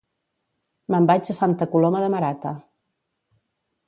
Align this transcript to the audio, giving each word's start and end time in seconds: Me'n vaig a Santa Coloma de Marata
Me'n 0.93 1.09
vaig 1.11 1.29
a 1.33 1.35
Santa 1.41 1.67
Coloma 1.75 2.01
de 2.05 2.09
Marata 2.13 2.55